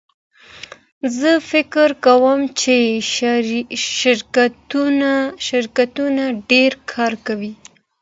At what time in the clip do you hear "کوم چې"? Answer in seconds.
2.05-2.75